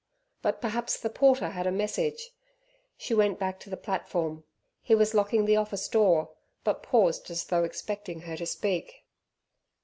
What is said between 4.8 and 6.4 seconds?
He was locking the office door,